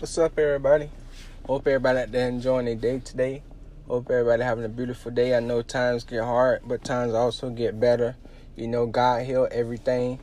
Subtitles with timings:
[0.00, 0.90] What's up, everybody?
[1.46, 3.44] Hope everybody out there enjoying their day today.
[3.86, 5.36] Hope everybody having a beautiful day.
[5.36, 8.16] I know times get hard, but times also get better.
[8.56, 10.18] You know, God heal everything,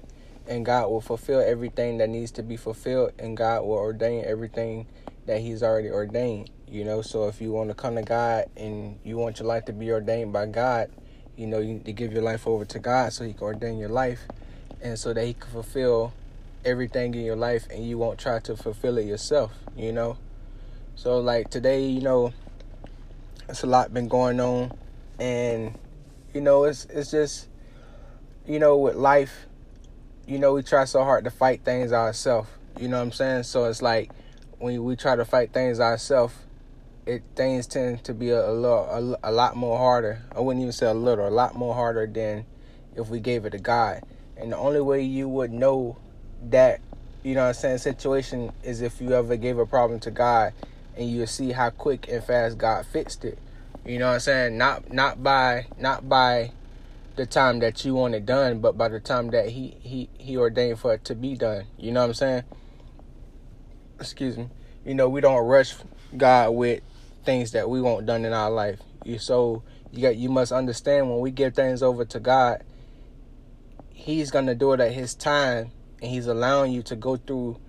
[0.45, 4.87] and God will fulfill everything that needs to be fulfilled, and God will ordain everything
[5.25, 6.49] that He's already ordained.
[6.67, 9.63] You know, so if you want to come to God and you want your life
[9.65, 10.91] to be ordained by God,
[11.37, 13.79] you know, you need to give your life over to God so He can ordain
[13.79, 14.27] your life,
[14.81, 16.11] and so that He can fulfill
[16.65, 20.17] everything in your life and you won't try to fulfill it yourself, you know?
[20.95, 22.33] So like today, you know,
[23.49, 24.77] it's a lot been going on
[25.19, 25.77] and
[26.33, 27.47] you know, it's it's just
[28.47, 29.45] you know, with life,
[30.25, 32.49] you know, we try so hard to fight things ourselves.
[32.79, 33.43] You know what I'm saying?
[33.43, 34.11] So it's like
[34.59, 36.33] when we try to fight things ourselves,
[37.05, 40.21] it things tend to be a, a little a, a lot more harder.
[40.35, 42.45] I wouldn't even say a little, a lot more harder than
[42.95, 44.03] if we gave it to God.
[44.37, 45.97] And the only way you would know
[46.49, 46.81] that
[47.23, 50.53] you know I'm saying situation is if you ever gave a problem to God
[50.97, 53.39] and you see how quick and fast God fixed it.
[53.85, 54.57] You know I'm saying?
[54.57, 56.51] Not not by not by
[57.15, 60.37] the time that you want it done, but by the time that he he he
[60.37, 61.65] ordained for it to be done.
[61.77, 62.43] You know what I'm saying?
[63.99, 64.49] Excuse me.
[64.85, 65.75] You know, we don't rush
[66.17, 66.81] God with
[67.23, 68.79] things that we want done in our life.
[69.03, 72.63] You so you got you must understand when we give things over to God,
[73.89, 75.71] he's going to do it at his time
[76.01, 77.59] and he's allowing you to go through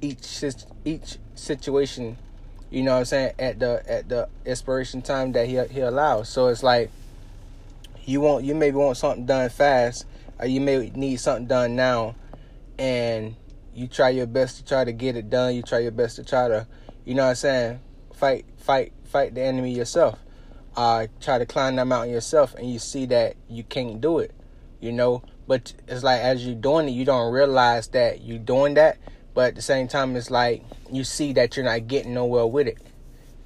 [0.00, 0.44] each
[0.84, 2.16] each situation
[2.70, 6.28] you know what i'm saying at the at the expiration time that he he allows.
[6.28, 6.90] So it's like
[8.04, 10.06] you want you maybe want something done fast
[10.38, 12.16] or you may need something done now
[12.78, 13.36] and
[13.74, 15.54] you try your best to try to get it done.
[15.54, 16.66] You try your best to try to
[17.04, 17.80] you know what i'm saying
[18.14, 20.18] fight fight fight the enemy yourself.
[20.76, 24.32] Uh try to climb that mountain yourself and you see that you can't do it
[24.80, 28.74] you know but it's like as you're doing it, you don't realize that you're doing
[28.74, 28.98] that.
[29.34, 32.68] But at the same time, it's like you see that you're not getting nowhere with
[32.68, 32.78] it,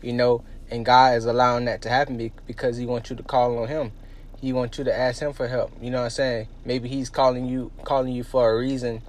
[0.02, 0.44] you know.
[0.70, 3.92] And God is allowing that to happen because He wants you to call on Him.
[4.38, 5.72] He wants you to ask Him for help.
[5.80, 6.48] You know what I'm saying?
[6.64, 9.02] Maybe He's calling you, calling you for a reason,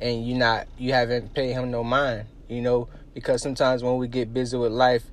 [0.00, 2.26] and you not, you haven't paid Him no mind.
[2.48, 5.04] You know, because sometimes when we get busy with life,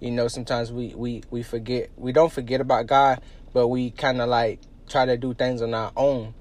[0.00, 1.90] you know, sometimes we we we forget.
[1.96, 4.58] We don't forget about God, but we kind of like
[4.88, 6.34] try to do things on our own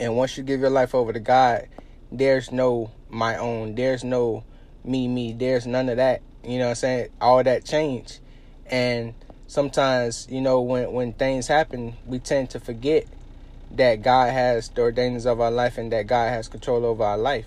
[0.00, 1.68] and once you give your life over to God,
[2.10, 3.74] there's no my own.
[3.74, 4.44] There's no
[4.82, 5.32] me, me.
[5.32, 6.22] There's none of that.
[6.42, 7.08] You know what I'm saying?
[7.20, 8.18] All that change.
[8.66, 9.14] And
[9.46, 13.06] sometimes, you know, when, when things happen, we tend to forget
[13.72, 17.18] that God has the ordainings of our life and that God has control over our
[17.18, 17.46] life.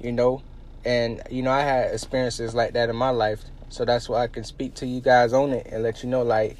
[0.00, 0.42] You know?
[0.84, 3.42] And, you know, I had experiences like that in my life.
[3.68, 6.22] So that's why I can speak to you guys on it and let you know,
[6.22, 6.56] like,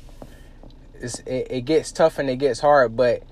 [0.94, 3.22] it's, it, it gets tough and it gets hard, but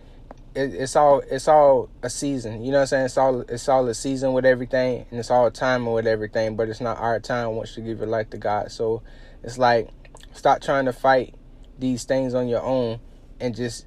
[0.58, 2.64] it, it's all it's all a season.
[2.64, 3.04] You know what I'm saying?
[3.06, 6.56] It's all it's all a season with everything, and it's all time with everything.
[6.56, 8.72] But it's not our time once you give your life to God.
[8.72, 9.02] So
[9.44, 9.88] it's like
[10.32, 11.34] stop trying to fight
[11.78, 12.98] these things on your own,
[13.38, 13.86] and just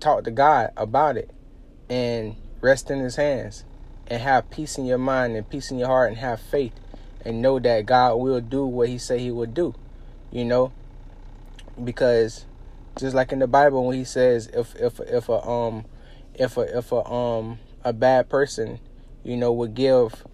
[0.00, 1.30] talk to God about it,
[1.88, 3.64] and rest in His hands,
[4.08, 6.72] and have peace in your mind and peace in your heart, and have faith,
[7.24, 9.72] and know that God will do what He say He would do.
[10.32, 10.72] You know,
[11.82, 12.44] because
[12.98, 15.84] just like in the Bible when He says if if if a um
[16.34, 18.80] if a if a um a bad person,
[19.24, 20.24] you know, would give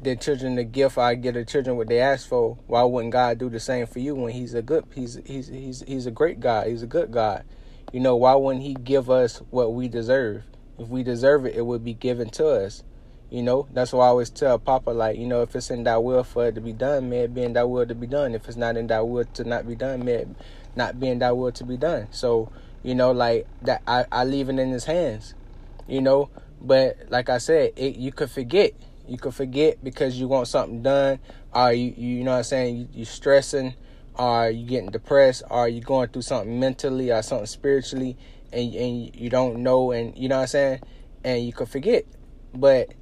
[0.00, 2.56] their children the gift, I give the children what they ask for.
[2.66, 5.82] Why wouldn't God do the same for you when He's a good He's He's He's
[5.86, 6.66] He's a great God.
[6.66, 7.44] He's a good God.
[7.92, 10.44] You know, why wouldn't He give us what we deserve?
[10.78, 12.82] If we deserve it, it would be given to us.
[13.30, 15.98] You know, that's why I always tell Papa, like, you know, if it's in thy
[15.98, 18.34] will for it to be done, may it be in thy will to be done.
[18.34, 20.28] If it's not in thy will to not be done, may it
[20.74, 22.08] not be in thy will to be done.
[22.10, 22.50] So,
[22.82, 25.34] you know, like that, I, I leave it in his hands,
[25.88, 26.30] you know.
[26.60, 28.72] But like I said, it, you could forget.
[29.08, 31.18] You could forget because you want something done,
[31.54, 33.74] or you, you know what I'm saying, you, you stressing,
[34.14, 38.16] or you getting depressed, or you going through something mentally or something spiritually,
[38.52, 40.80] and, and you don't know, and you know what I'm saying,
[41.24, 42.04] and you could forget.
[42.54, 42.94] But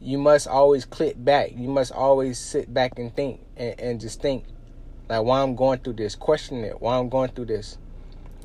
[0.00, 1.52] you must always click back.
[1.54, 4.44] You must always sit back and think and, and just think
[5.08, 7.78] like why I'm going through this, question it, why I'm going through this.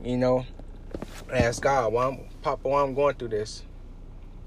[0.03, 0.45] You know,
[1.31, 3.63] ask God, why I'm, Papa, why I'm going through this.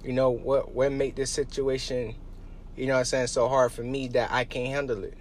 [0.05, 2.15] You know, what what make this situation,
[2.77, 5.17] you know what I'm saying, so hard for me that I can't handle it.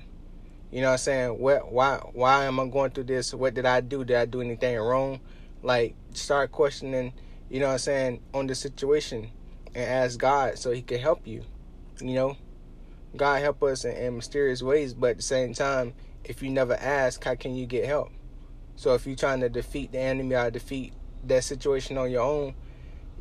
[0.72, 1.40] You know what I'm saying?
[1.40, 3.34] What why why am I going through this?
[3.34, 4.04] What did I do?
[4.04, 5.22] Did I do anything wrong?
[5.64, 7.14] Like start questioning,
[7.50, 9.32] you know what I'm saying, on the situation
[9.74, 11.44] and ask God so he can help you.
[12.02, 12.38] You know?
[13.16, 15.94] God help us in, in mysterious ways, but at the same time,
[16.24, 18.12] if you never ask, how can you get help?
[18.76, 20.94] So if you're trying to defeat the enemy or defeat
[21.24, 22.56] that situation on your own,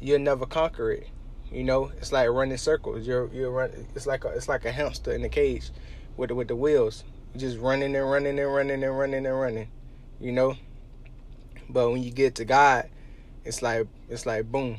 [0.01, 1.09] you'll never conquer it.
[1.51, 3.07] You know, it's like running circles.
[3.07, 3.71] You're you're run.
[3.95, 5.71] It's like a it's like a hamster in a cage.
[6.17, 7.05] with the, with the wheels.
[7.37, 9.69] Just running and running and running and running and running,
[10.21, 10.57] you know.
[11.69, 12.89] But when you get to God,
[13.45, 14.79] it's like it's like boom,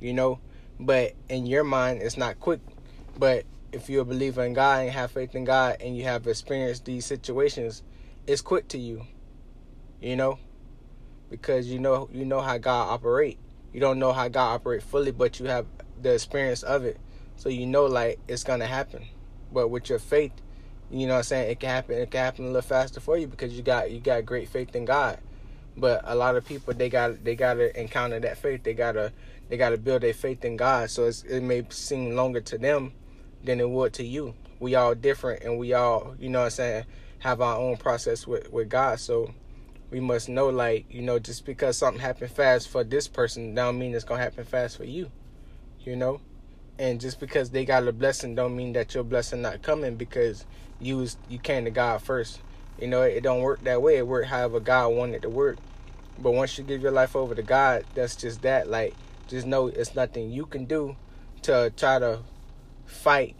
[0.00, 0.38] you know.
[0.78, 2.60] But in your mind, it's not quick.
[3.18, 6.26] But if you're a believer in God and have faith in God and you have
[6.26, 7.82] experienced these situations,
[8.26, 9.06] it's quick to you.
[10.02, 10.38] You know?
[11.30, 13.38] Because you know you know how God operate.
[13.72, 15.64] You don't know how God operate fully, but you have
[16.02, 16.98] the experience of it.
[17.36, 19.06] So you know like it's gonna happen.
[19.52, 20.32] But with your faith,
[20.90, 23.16] you know what I'm saying, it can happen it can happen a little faster for
[23.16, 25.18] you because you got you got great faith in God.
[25.76, 28.62] But a lot of people they got they gotta encounter that faith.
[28.62, 29.12] They gotta
[29.48, 30.90] they gotta build their faith in God.
[30.90, 32.92] So it may seem longer to them
[33.44, 34.34] than it would to you.
[34.60, 36.84] We all different and we all, you know what I'm saying,
[37.20, 39.00] have our own process with, with God.
[39.00, 39.34] So
[39.92, 43.78] we must know like, you know, just because something happened fast for this person don't
[43.78, 45.10] mean it's gonna happen fast for you.
[45.80, 46.20] You know?
[46.78, 50.46] And just because they got a blessing don't mean that your blessing not coming because
[50.80, 52.40] you was you came to God first.
[52.80, 53.98] You know, it don't work that way.
[53.98, 55.58] It work however God wanted to work.
[56.18, 58.68] But once you give your life over to God, that's just that.
[58.68, 58.94] Like,
[59.28, 60.96] just know it's nothing you can do
[61.42, 62.20] to try to
[62.86, 63.36] fight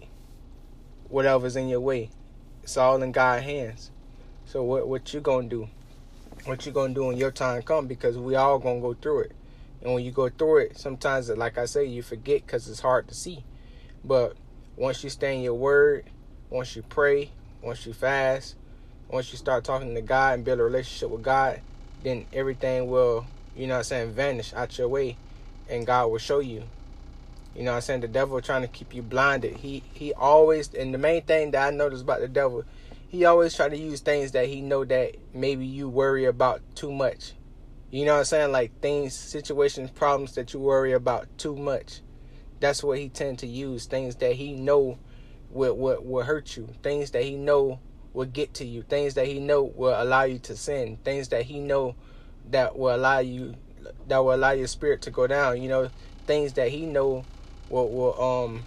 [1.09, 2.11] whatever's in your way.
[2.63, 3.91] It's all in God's hands.
[4.45, 5.69] So what what you gonna do?
[6.45, 7.87] What you gonna do when your time come?
[7.87, 9.33] Because we all gonna go through it.
[9.81, 13.07] And when you go through it, sometimes, like I say, you forget because it's hard
[13.09, 13.45] to see.
[14.05, 14.37] But
[14.77, 16.07] once you stay in your word,
[16.51, 17.31] once you pray,
[17.63, 18.57] once you fast,
[19.09, 21.61] once you start talking to God and build a relationship with God,
[22.03, 25.17] then everything will, you know I'm saying, vanish out your way
[25.69, 26.65] and God will show you.
[27.55, 28.01] You know I'm saying?
[28.01, 29.59] The devil trying to keep you blinded.
[29.59, 32.65] He he always and the main thing that I notice about the devil,
[33.13, 36.91] he always try to use things that he know that maybe you worry about too
[36.91, 37.35] much.
[37.91, 38.53] You know what I'm saying?
[38.53, 42.01] Like things, situations, problems that you worry about too much.
[42.59, 43.85] That's what he tend to use.
[43.85, 44.99] Things that he know
[45.51, 46.71] will will, will hurt you.
[46.83, 47.81] Things that he know
[48.15, 48.81] will get to you.
[48.81, 50.97] Things that he know will allow you to sin.
[51.05, 51.95] Things that he know
[52.51, 53.57] that will allow you
[54.09, 55.61] that will allow your spirit to go down.
[55.61, 55.91] You know,
[56.27, 57.27] things that he know
[57.69, 58.63] will will um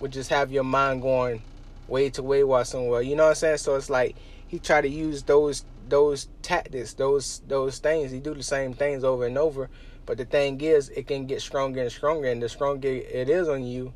[0.00, 1.42] will just have your mind going
[1.88, 3.02] way to wayward somewhere.
[3.02, 3.58] You know what I'm saying?
[3.58, 8.10] So it's like he try to use those those tactics, those those things.
[8.10, 9.68] He do the same things over and over.
[10.06, 13.46] But the thing is, it can get stronger and stronger, and the stronger it is
[13.46, 13.92] on you,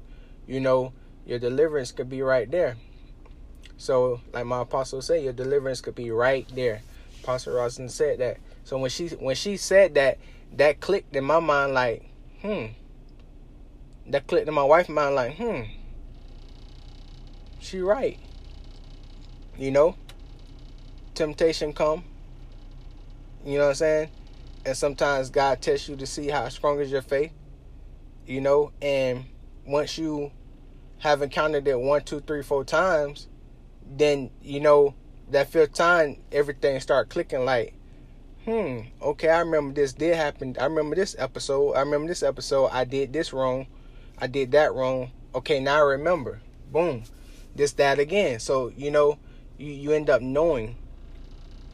[0.47, 0.93] you know,
[1.25, 2.77] your deliverance could be right there.
[3.79, 6.83] So, like my apostle said, your deliverance could be right there.
[7.23, 8.39] Apostle Rosin said that.
[8.65, 10.19] So when she when she said that,
[10.57, 12.11] that clicked in my mind like,
[12.43, 12.67] hmm.
[14.09, 15.63] That clicked in my wife's mind like, hmm.
[17.63, 18.19] She right.
[19.57, 19.97] You know?
[21.15, 22.05] Temptation come.
[23.47, 24.09] You know what I'm saying?
[24.67, 27.33] And sometimes God tests you to see how strong is your faith.
[28.27, 29.25] You know, and
[29.65, 30.33] once you
[30.99, 33.29] have encountered it one, two, three, four times,
[33.97, 34.95] then you know
[35.31, 37.75] that fifth time everything start clicking like,
[38.45, 40.57] hmm, okay, I remember this did happen.
[40.61, 41.73] I remember this episode.
[41.73, 42.71] I remember this episode.
[42.73, 43.67] I did this wrong.
[44.19, 45.13] I did that wrong.
[45.35, 46.41] Okay, now I remember.
[46.71, 47.05] Boom.
[47.55, 48.41] This, that again.
[48.41, 49.19] So, you know,
[49.59, 50.77] you, you end up knowing.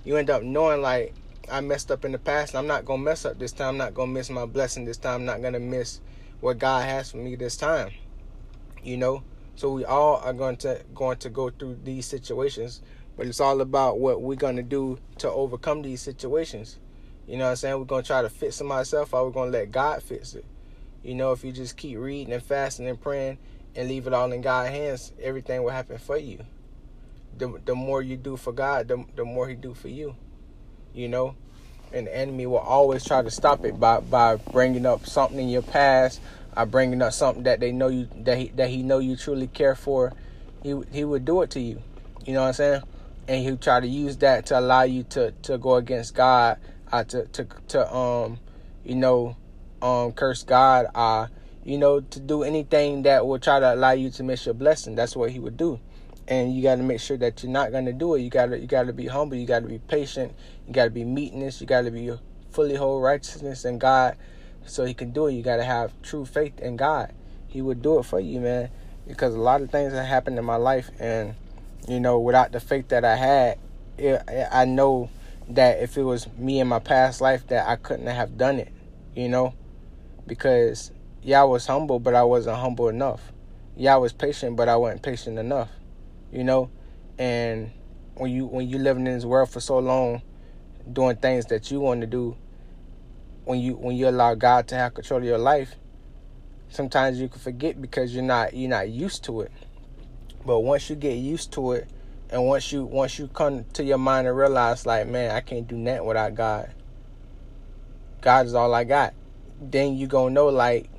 [0.04, 1.14] You end up knowing like
[1.50, 2.54] I messed up in the past.
[2.54, 3.68] I'm not gonna mess up this time.
[3.68, 5.16] I'm not gonna miss my blessing this time.
[5.16, 6.00] I'm not gonna miss
[6.40, 7.90] what God has for me this time.
[8.82, 9.22] You know?
[9.56, 12.80] So we all are going to going to go through these situations
[13.18, 16.78] but it's all about what we're gonna do to overcome these situations.
[17.26, 17.78] You know what I'm saying?
[17.78, 20.44] We're gonna try to fix them ourselves or we're gonna let God fix it.
[21.02, 23.38] You know, if you just keep reading and fasting and praying
[23.74, 26.44] and leave it all in God's hands, everything will happen for you.
[27.36, 30.16] The the more you do for God, the the more he do for you.
[30.94, 31.36] You know?
[31.92, 35.48] And the enemy will always try to stop it by by bringing up something in
[35.48, 36.20] your past,
[36.54, 39.46] by bringing up something that they know you that he, that he know you truly
[39.46, 40.12] care for.
[40.62, 41.82] He he would do it to you.
[42.26, 42.82] You know what I'm saying?
[43.28, 46.58] and he'll try to use that to allow you to to go against God,
[46.90, 48.40] uh, to to to um,
[48.84, 49.36] you know,
[49.82, 51.28] um, curse God, uh,
[51.68, 54.94] you know, to do anything that will try to allow you to miss your blessing.
[54.94, 55.78] That's what he would do,
[56.26, 58.22] and you got to make sure that you're not gonna do it.
[58.22, 59.36] You gotta you gotta be humble.
[59.36, 60.32] You gotta be patient.
[60.66, 61.60] You gotta be meekness.
[61.60, 62.10] You gotta be
[62.52, 64.16] fully whole righteousness in God,
[64.64, 65.34] so He can do it.
[65.34, 67.12] You gotta have true faith in God.
[67.48, 68.70] He would do it for you, man.
[69.06, 71.34] Because a lot of things have happened in my life, and
[71.86, 73.58] you know, without the faith that I had,
[73.98, 75.10] it, I know
[75.50, 78.72] that if it was me in my past life, that I couldn't have done it,
[79.14, 79.52] you know,
[80.26, 83.32] because yeah, I was humble, but I wasn't humble enough.
[83.76, 85.70] Yeah, I was patient, but I wasn't patient enough,
[86.32, 86.70] you know,
[87.18, 87.72] and
[88.16, 90.22] when you when you living in this world for so long,
[90.92, 92.36] doing things that you want to do,
[93.44, 95.76] when you when you allow God to have control of your life,
[96.70, 99.52] sometimes you can forget because you're not you're not used to it.
[100.46, 101.88] But once you get used to it,
[102.30, 105.66] And once you once you come to your mind and realize like, man, I can't
[105.66, 106.70] do nothing without God.
[108.20, 109.14] God is all I got.
[109.60, 110.90] Then you gonna know like,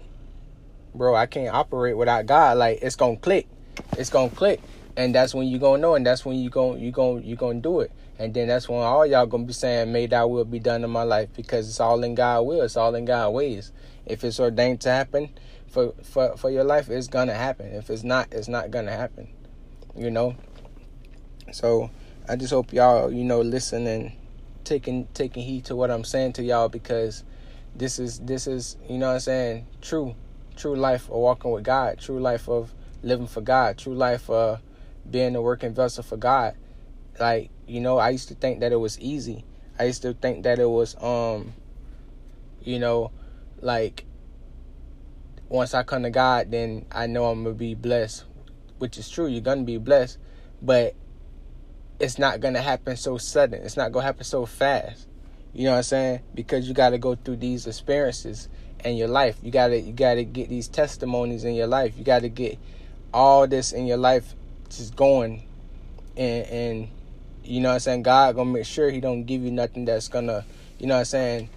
[0.94, 2.58] bro, I can't operate without God.
[2.58, 3.48] Like it's gonna click.
[3.98, 4.62] It's gonna click.
[4.98, 7.60] And that's when you gonna know and that's when you gonna you gonna you gonna
[7.60, 7.92] do it.
[8.18, 10.90] And then that's when all y'all gonna be saying, May thy will be done in
[10.90, 13.72] my life because it's all in God's will, it's all in God's ways.
[14.06, 15.30] If it's ordained to happen
[15.68, 17.68] for, for, for your life, it's gonna happen.
[17.68, 19.30] If it's not, it's not gonna happen.
[19.96, 20.36] You know?
[21.52, 21.90] So
[22.28, 24.12] I just hope y'all, you know, listen and
[24.66, 27.24] taking taking heed to what I'm saying to y'all because
[27.76, 30.16] this is this is, you know what I'm saying, true.
[30.60, 34.62] True life of walking with God, true life of living for God, true life of
[35.10, 36.54] being a working vessel for God.
[37.18, 39.46] Like, you know, I used to think that it was easy.
[39.80, 41.54] I used to think that it was um
[42.62, 43.12] you know,
[43.62, 44.04] like
[45.48, 48.26] once I come to God, then I know I'm gonna be blessed,
[48.80, 49.28] which is true.
[49.28, 50.18] You're gonna be blessed,
[50.62, 50.94] but
[52.02, 53.64] it's not gonna happen so sudden.
[53.64, 55.08] It's not gonna happen so fast.
[55.54, 56.20] You know what I'm saying?
[56.36, 58.50] Because you got to go through these experiences
[58.86, 59.38] in your life.
[59.42, 61.94] You gotta you gotta get these testimonies in your life.
[61.98, 62.58] You got to get
[63.14, 64.34] all this in your life
[64.70, 65.44] just going,
[66.18, 66.90] and and
[67.44, 68.04] you know what I'm saying.
[68.04, 70.46] God gonna make sure He don't give you nothing that's gonna,
[70.78, 71.50] you know what I'm saying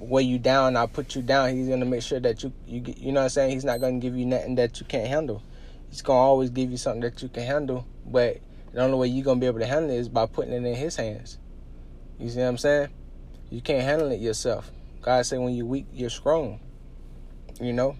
[0.00, 1.54] weigh you down, I'll put you down.
[1.54, 3.50] He's gonna make sure that you you you know what I'm saying.
[3.52, 5.42] He's not gonna give you nothing that you can't handle.
[5.90, 7.86] He's gonna always give you something that you can handle.
[8.06, 8.40] But
[8.72, 10.74] the only way you're gonna be able to handle it is by putting it in
[10.74, 11.38] His hands.
[12.18, 12.88] You see what I'm saying?
[13.50, 14.70] You can't handle it yourself.
[15.02, 16.60] God said when you're weak, you're strong.
[17.60, 17.96] You know,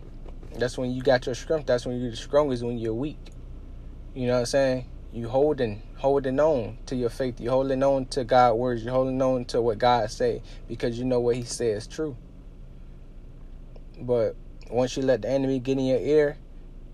[0.57, 1.67] that's when you got your strength.
[1.67, 3.19] That's when you're the strongest when you're weak.
[4.15, 4.87] You know what I'm saying?
[5.13, 7.41] You holding holding on to your faith.
[7.41, 8.85] You're holding on to God's words.
[8.85, 12.17] You're holding on to what God say because you know what He says is true.
[14.01, 14.37] But
[14.71, 16.37] once you let the enemy get in your ear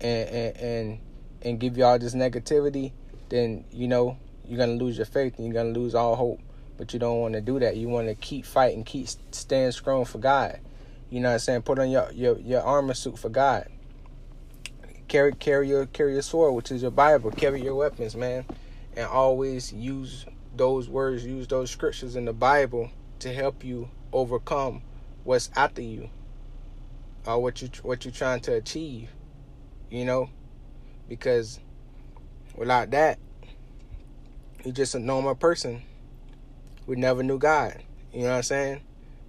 [0.01, 0.99] and and and,
[1.41, 2.91] and give you all this negativity,
[3.29, 6.39] then you know you're gonna lose your faith and you're gonna lose all hope.
[6.77, 7.75] But you don't want to do that.
[7.75, 10.59] You want to keep fighting, keep staying strong for God.
[11.09, 11.61] You know what I'm saying?
[11.63, 13.67] Put on your your, your armor suit for God.
[15.07, 17.31] Carry carry your carry your sword, which is your Bible.
[17.31, 18.45] Carry your weapons, man
[18.97, 24.81] and always use those words, use those scriptures in the Bible to help you overcome
[25.23, 26.09] what's after you
[27.27, 29.09] or what you what you're trying to achieve.
[29.91, 30.29] You know,
[31.07, 31.59] because
[32.55, 33.19] without that,
[34.65, 35.83] you're just a normal person
[36.87, 37.83] who never knew God.
[38.11, 38.81] You know what I'm saying?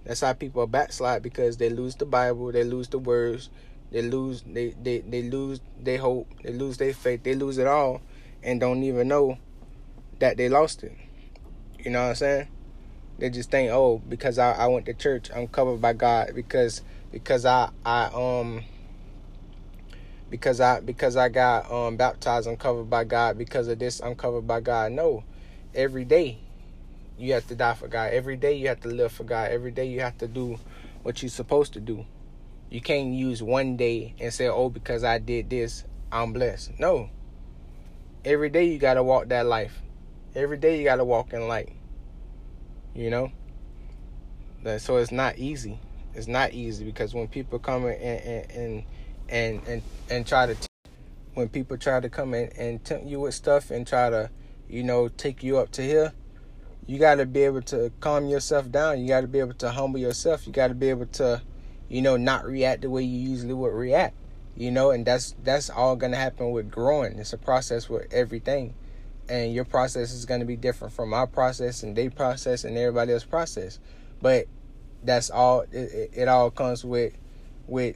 [0.05, 3.49] That's how people backslide because they lose the Bible, they lose the words,
[3.91, 7.67] they lose they they, they lose their hope, they lose their faith, they lose it
[7.67, 8.01] all
[8.41, 9.37] and don't even know
[10.19, 10.97] that they lost it.
[11.77, 12.47] You know what I'm saying?
[13.19, 16.81] They just think, oh, because I, I went to church, I'm covered by God because
[17.11, 18.63] because I I um
[20.29, 23.37] because I because I got um baptized, I'm covered by God.
[23.37, 24.93] Because of this, I'm covered by God.
[24.93, 25.23] No,
[25.75, 26.39] every day
[27.19, 28.11] you have to die for God.
[28.11, 29.51] Every day you have to live for God.
[29.51, 30.57] Every day you have to do
[31.03, 32.05] what you're supposed to do.
[32.69, 36.79] You can't use one day and say, oh, because I did this, I'm blessed.
[36.79, 37.09] No.
[38.23, 39.81] Every day you gotta walk that life.
[40.35, 41.73] Every day you got to walk in light.
[42.93, 43.31] You know?
[44.77, 45.79] So it's not easy.
[46.13, 48.83] It's not easy because when people come in and and
[49.29, 50.55] and and, and try to
[51.33, 54.29] when people try to come in and tempt you with stuff and try to,
[54.67, 56.13] you know, take you up to here,
[56.89, 58.99] you got to be able to calm yourself down.
[58.99, 60.47] You got to be able to humble yourself.
[60.47, 61.41] You got to be able to,
[61.87, 64.15] you know, not react the way you usually would react.
[64.55, 67.17] You know, and that's that's all gonna happen with growing.
[67.19, 68.73] It's a process with everything
[69.29, 73.13] and your process is to be different from my process and their process and everybody
[73.13, 73.79] else's process
[74.21, 74.47] but
[75.03, 77.13] that's all it, it, all comes with
[77.67, 77.95] with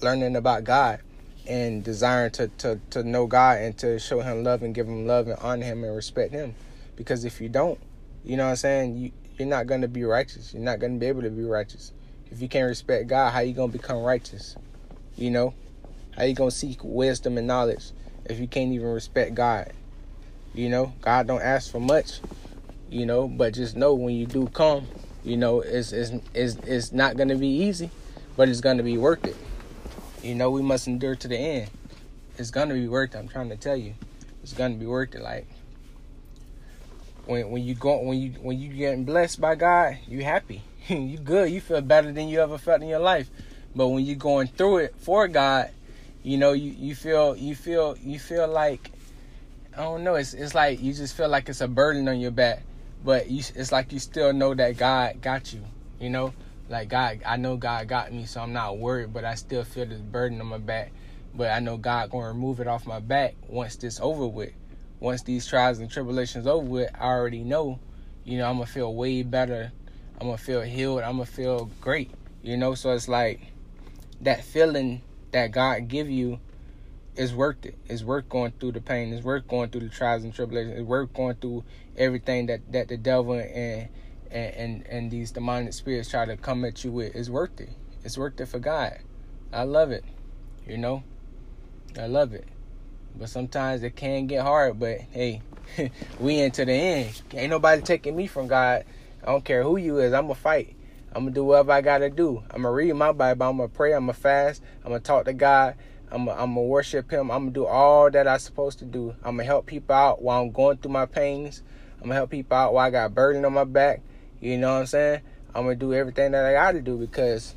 [0.00, 1.00] learning about god
[1.46, 5.06] and desiring to, to to know god and to show him love and give him
[5.06, 6.54] love and honor him and respect him
[6.96, 7.78] because if you don't
[8.24, 11.06] you know what i'm saying you you're not to be righteous you're not to be
[11.06, 11.92] able to be righteous
[12.30, 14.56] if you can't respect god how you to become righteous
[15.16, 15.54] you know
[16.16, 17.90] how you to seek wisdom and knowledge
[18.26, 19.72] if you can't even respect god
[20.54, 22.20] you know, God don't ask for much.
[22.90, 24.86] You know, but just know when you do come,
[25.24, 27.90] you know, it's it's it's, it's not gonna be easy,
[28.36, 29.36] but it's gonna be worth it.
[30.22, 31.70] You know, we must endure to the end.
[32.36, 33.18] It's gonna be worth it.
[33.18, 33.94] I'm trying to tell you,
[34.42, 35.22] it's gonna be worth it.
[35.22, 35.46] Like
[37.26, 40.62] when when you go when you when you getting blessed by God, you happy.
[40.88, 41.50] you good.
[41.50, 43.30] You feel better than you ever felt in your life.
[43.74, 45.70] But when you're going through it for God,
[46.22, 48.90] you know, you, you feel you feel you feel like
[49.76, 50.16] I don't know.
[50.16, 52.62] It's it's like you just feel like it's a burden on your back,
[53.04, 55.62] but you it's like you still know that God got you.
[56.00, 56.34] You know,
[56.68, 59.12] like God, I know God got me, so I'm not worried.
[59.12, 60.92] But I still feel this burden on my back.
[61.34, 64.52] But I know God gonna remove it off my back once this over with.
[65.02, 67.80] Once these trials and tribulations over with, I already know,
[68.24, 69.72] you know, I'm gonna feel way better.
[70.20, 71.00] I'm gonna feel healed.
[71.00, 72.12] I'm gonna feel great.
[72.42, 73.40] You know, so it's like
[74.20, 76.38] that feeling that God give you
[77.16, 77.76] is worth it.
[77.88, 79.12] It's worth going through the pain.
[79.12, 80.78] It's worth going through the trials and tribulations.
[80.78, 81.64] It's worth going through
[81.96, 83.88] everything that, that the devil and,
[84.30, 87.16] and and and these demonic spirits try to come at you with.
[87.16, 87.70] It's worth it.
[88.04, 88.98] It's worth it for God.
[89.52, 90.04] I love it.
[90.64, 91.02] You know,
[91.98, 92.46] I love it.
[93.16, 94.78] But sometimes it can get hard.
[94.78, 95.42] But hey,
[96.20, 97.22] we into the end.
[97.34, 98.84] Ain't nobody taking me from God.
[99.22, 100.12] I don't care who you is.
[100.12, 100.76] I'm gonna fight.
[101.14, 102.42] I'm gonna do whatever I gotta do.
[102.50, 103.46] I'm gonna read my Bible.
[103.46, 103.92] I'm gonna pray.
[103.92, 104.62] I'm gonna fast.
[104.84, 105.76] I'm gonna talk to God.
[106.10, 107.30] I'm I'm gonna worship Him.
[107.30, 109.14] I'm gonna do all that I'm supposed to do.
[109.22, 111.62] I'm gonna help people out while I'm going through my pains.
[111.96, 114.02] I'm gonna help people out while I got a burden on my back.
[114.40, 115.20] You know what I'm saying?
[115.54, 117.54] I'm gonna do everything that I gotta do because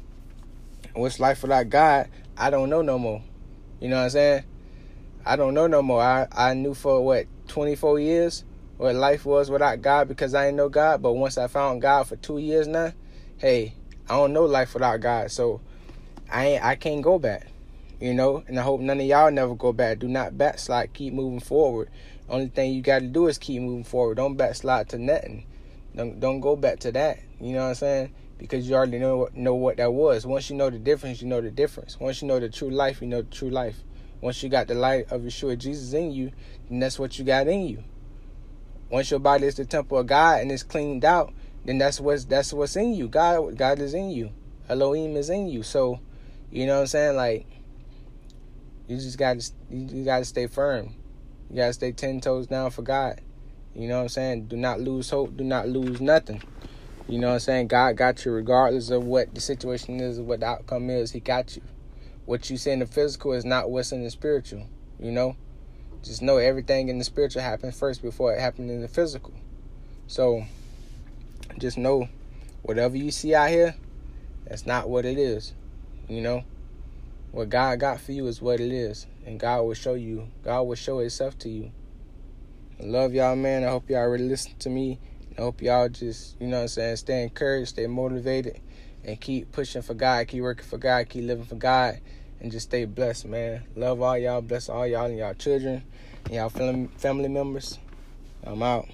[0.94, 2.10] what's life without God?
[2.38, 3.24] I don't know no more.
[3.80, 4.44] You know what I'm saying?
[5.26, 6.02] I don't know no more.
[6.02, 8.44] I, I knew for what 24 years
[8.78, 11.02] what life was without God because I didn't know God.
[11.02, 12.94] But once I found God for two years now,
[13.38, 13.74] hey,
[14.08, 15.32] I don't know life without God.
[15.32, 15.62] So
[16.32, 17.48] I ain't, I can't go back.
[18.00, 20.00] You know, and I hope none of y'all never go back.
[20.00, 20.94] Do not backslide.
[20.94, 21.90] Keep moving forward.
[22.30, 24.16] Only thing you got to do is keep moving forward.
[24.18, 25.46] Don't backslide to nothing.
[25.96, 27.20] Don't don't go back to that.
[27.40, 28.14] You know what I'm saying?
[28.38, 30.26] Because you already know know what that was.
[30.26, 32.00] Once you know the difference, you know the difference.
[32.00, 33.82] Once you know the true life, you know the true life.
[34.26, 36.32] Once you got the light of Yeshua Jesus in you,
[36.68, 37.84] then that's what you got in you.
[38.90, 41.32] Once your body is the temple of God and it's cleaned out,
[41.64, 43.08] then that's what's that's what's in you.
[43.08, 44.32] God God is in you.
[44.68, 45.62] Elohim is in you.
[45.62, 46.00] So,
[46.52, 47.16] you know what I'm saying?
[47.16, 47.46] Like
[48.88, 50.96] you just gotta you gotta stay firm.
[51.52, 53.22] You gotta stay ten toes down for God.
[53.76, 54.48] You know what I'm saying?
[54.48, 55.38] Do not lose hope.
[55.38, 56.42] Do not lose nothing.
[57.08, 57.68] You know what I'm saying?
[57.68, 61.12] God got you regardless of what the situation is, or what the outcome is.
[61.12, 61.62] He got you.
[62.26, 64.68] What you see in the physical is not what's in the spiritual.
[65.00, 65.36] You know?
[66.04, 69.34] Just know everything in the spiritual happened first before it happened in the physical.
[70.08, 70.46] So
[71.58, 72.10] just know
[72.62, 73.76] whatever you see out here,
[74.48, 75.54] that's not what it is.
[76.08, 76.44] You know?
[77.32, 79.08] What God got for you is what it is.
[79.26, 80.30] And God will show you.
[80.44, 81.72] God will show Himself to you.
[82.80, 83.64] I love y'all, man.
[83.64, 85.00] I hope y'all really listen to me.
[85.38, 88.62] I hope y'all just, you know what I'm saying, stay encouraged, stay motivated,
[89.06, 92.00] and keep pushing for God, keep working for God, keep living for God,
[92.42, 93.64] and just stay blessed, man.
[93.76, 95.84] Love all y'all, bless all y'all and y'all children,
[96.26, 97.78] and y'all family members.
[98.44, 98.88] I'm out.